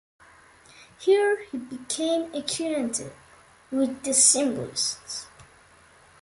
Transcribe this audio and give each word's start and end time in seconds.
Here 0.97 1.43
he 1.51 1.59
became 1.59 2.33
acquainted 2.33 3.13
with 3.69 4.01
the 4.01 4.15
Symbolists. 4.15 5.27